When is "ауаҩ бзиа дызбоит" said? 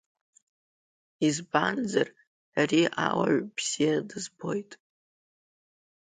3.05-4.71